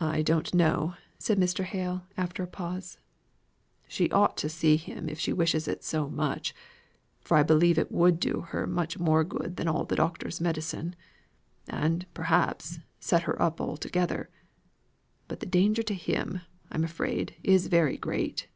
[0.00, 1.64] "I don't know," said Mr.
[1.64, 2.96] Hale, after a pause.
[3.86, 6.54] "She ought to see him if she wishes it so much;
[7.20, 10.96] for I believe it would do her much more good than all the doctor's medicine
[11.68, 14.30] and, perhaps, set her up altogether;
[15.28, 16.40] but the danger to him,
[16.72, 18.48] I'm afraid, is very great."